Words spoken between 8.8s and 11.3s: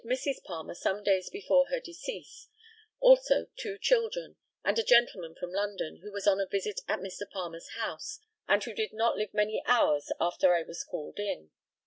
not live many hours after I was called